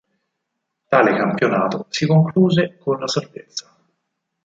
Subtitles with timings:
[0.89, 3.71] Tale campionato si concluse con la salvezza.